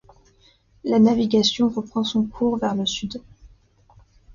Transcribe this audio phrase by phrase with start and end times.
[0.83, 3.21] La navigation reprend son cours vers le sud.